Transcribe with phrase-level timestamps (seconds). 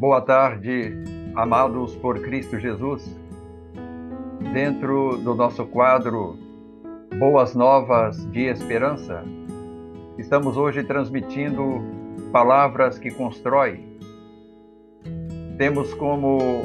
[0.00, 0.94] Boa tarde,
[1.34, 3.04] amados por Cristo Jesus.
[4.54, 6.38] Dentro do nosso quadro
[7.18, 9.22] Boas Novas de Esperança,
[10.16, 11.82] estamos hoje transmitindo
[12.32, 13.98] palavras que constroem.
[15.58, 16.64] Temos como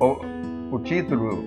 [0.00, 1.44] o, o título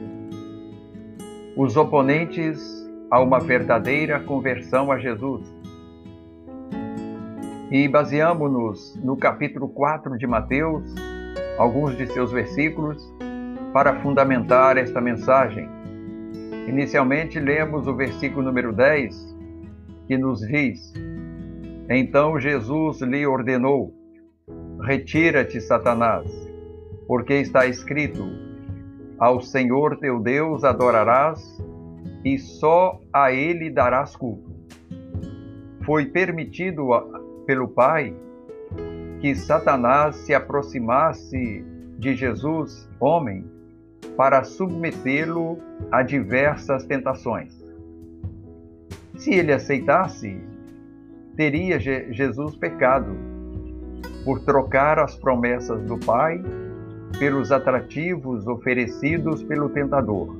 [1.57, 5.52] Os oponentes a uma verdadeira conversão a Jesus
[7.71, 10.93] e baseamos-nos no capítulo 4 de Mateus,
[11.57, 13.02] alguns de seus versículos,
[13.71, 15.70] para fundamentar esta mensagem.
[16.67, 19.38] Inicialmente, lemos o versículo número 10,
[20.05, 20.94] que nos diz:
[21.89, 23.95] Então Jesus lhe ordenou:
[24.81, 26.30] Retira-te, Satanás,
[27.08, 28.22] porque está escrito:
[29.17, 31.41] Ao Senhor teu Deus adorarás
[32.25, 34.52] e só a ele darás culto.
[35.85, 36.94] Foi permitido
[37.51, 38.15] pelo Pai
[39.19, 41.66] que Satanás se aproximasse
[41.97, 43.43] de Jesus, homem,
[44.16, 45.58] para submetê-lo
[45.91, 47.61] a diversas tentações.
[49.17, 50.41] Se ele aceitasse,
[51.35, 53.17] teria Jesus pecado
[54.23, 56.41] por trocar as promessas do Pai
[57.19, 60.38] pelos atrativos oferecidos pelo tentador.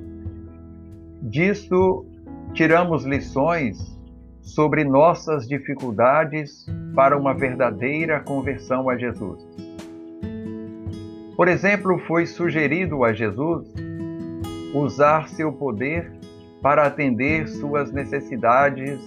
[1.24, 2.06] Disto
[2.54, 4.00] tiramos lições
[4.42, 9.48] sobre nossas dificuldades para uma verdadeira conversão a Jesus.
[11.36, 13.74] Por exemplo, foi sugerido a Jesus
[14.74, 16.12] usar seu poder
[16.62, 19.00] para atender suas necessidades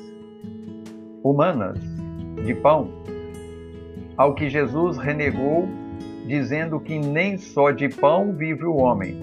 [1.22, 1.78] humanas
[2.44, 2.90] de pão,
[4.16, 5.68] ao que Jesus renegou,
[6.26, 9.20] dizendo que nem só de pão vive o homem,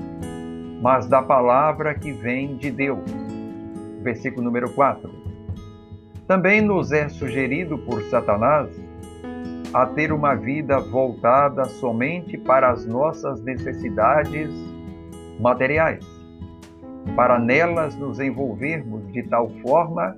[0.81, 3.03] mas da palavra que vem de Deus.
[4.01, 5.20] Versículo número 4.
[6.31, 8.69] Também nos é sugerido por Satanás
[9.73, 14.49] a ter uma vida voltada somente para as nossas necessidades
[15.41, 16.05] materiais,
[17.17, 20.15] para nelas nos envolvermos de tal forma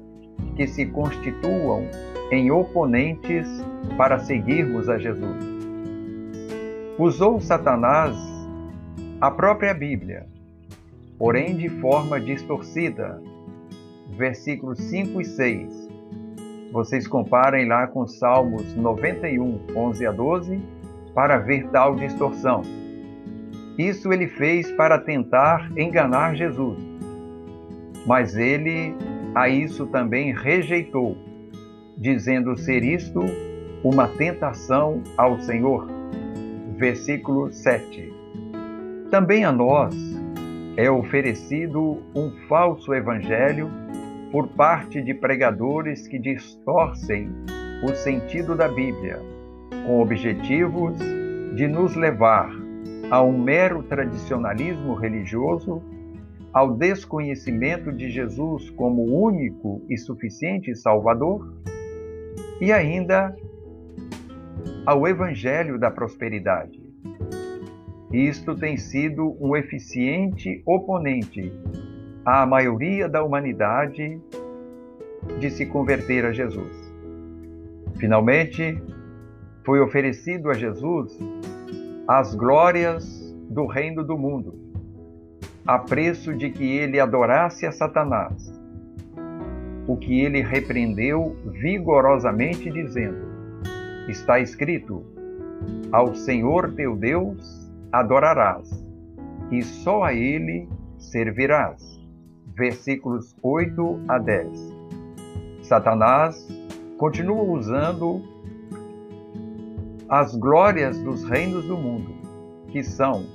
[0.55, 1.87] que se constituam
[2.29, 3.47] em oponentes
[3.97, 5.43] para seguirmos a Jesus.
[6.99, 8.15] Usou Satanás
[9.19, 10.27] a própria Bíblia,
[11.17, 13.19] porém de forma distorcida.
[14.15, 15.82] Versículos 5 e 6
[16.73, 20.59] vocês comparem lá com Salmos 91, 11 a 12,
[21.13, 22.63] para ver tal distorção.
[23.77, 26.79] Isso ele fez para tentar enganar Jesus.
[28.07, 28.95] Mas ele
[29.35, 31.15] a isso também rejeitou,
[31.95, 33.21] dizendo ser isto
[33.83, 35.87] uma tentação ao Senhor.
[36.75, 38.11] Versículo 7.
[39.11, 39.95] Também a nós
[40.75, 43.69] é oferecido um falso evangelho
[44.33, 47.29] por parte de pregadores que distorcem
[47.83, 49.19] o sentido da Bíblia,
[49.85, 50.97] com objetivos
[51.55, 52.49] de nos levar
[53.11, 55.83] a um mero tradicionalismo religioso,
[56.51, 61.55] ao desconhecimento de Jesus como único e suficiente Salvador
[62.59, 63.35] e ainda
[64.83, 66.81] ao Evangelho da prosperidade.
[68.11, 71.51] Isto tem sido um eficiente oponente
[72.25, 74.19] à maioria da humanidade
[75.39, 76.93] de se converter a Jesus.
[77.97, 78.81] Finalmente,
[79.65, 81.17] foi oferecido a Jesus
[82.07, 84.55] as glórias do reino do mundo,
[85.65, 88.53] a preço de que ele adorasse a Satanás,
[89.87, 93.25] o que ele repreendeu vigorosamente, dizendo:
[94.07, 95.05] Está escrito:
[95.91, 98.69] Ao Senhor teu Deus adorarás,
[99.51, 100.67] e só a ele
[100.97, 101.92] servirás
[102.55, 104.73] versículos 8 a 10.
[105.63, 106.47] Satanás
[106.97, 108.21] continua usando
[110.07, 112.13] as glórias dos reinos do mundo,
[112.67, 113.25] que são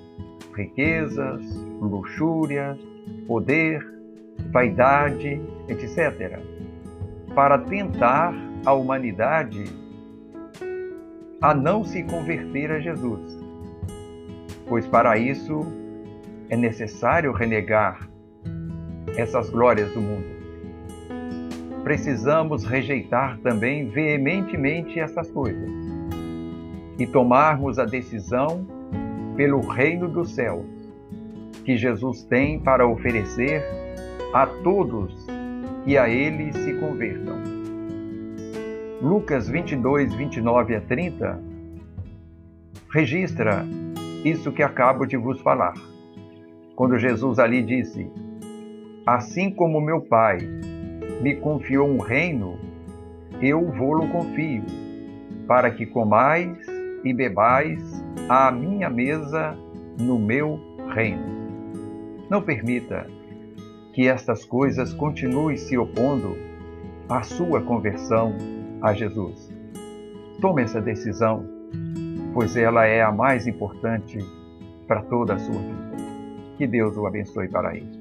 [0.54, 1.42] riquezas,
[1.80, 2.78] luxúria,
[3.26, 3.84] poder,
[4.52, 6.38] vaidade, etc.,
[7.34, 8.32] para tentar
[8.64, 9.64] a humanidade
[11.40, 13.38] a não se converter a Jesus.
[14.68, 15.60] Pois para isso
[16.48, 18.08] é necessário renegar
[19.18, 20.38] essas glórias do mundo.
[21.82, 25.68] Precisamos rejeitar também veementemente essas coisas
[26.98, 28.64] e tomarmos a decisão
[29.36, 30.64] pelo reino dos céus
[31.64, 33.62] que Jesus tem para oferecer
[34.32, 35.26] a todos
[35.84, 37.38] que a ele se convertam.
[39.02, 41.40] Lucas 22, 29 a 30
[42.90, 43.66] registra
[44.24, 45.74] isso que acabo de vos falar.
[46.74, 48.10] Quando Jesus ali disse:
[49.08, 50.36] Assim como meu Pai
[51.22, 52.58] me confiou um reino,
[53.40, 54.62] eu vou-lo confio,
[55.46, 56.58] para que comais
[57.02, 59.56] e bebais à minha mesa
[59.98, 60.60] no meu
[60.94, 61.24] reino.
[62.28, 63.06] Não permita
[63.94, 66.36] que estas coisas continuem se opondo
[67.08, 68.36] à sua conversão
[68.82, 69.50] a Jesus.
[70.38, 71.46] Tome essa decisão,
[72.34, 74.18] pois ela é a mais importante
[74.86, 75.96] para toda a sua vida.
[76.58, 77.97] Que Deus o abençoe para isso.